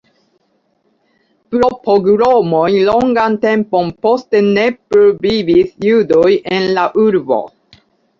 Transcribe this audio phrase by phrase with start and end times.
[1.55, 6.25] Pro pogromoj longan tempon poste ne plu vivis judoj
[6.57, 7.39] en la urbo.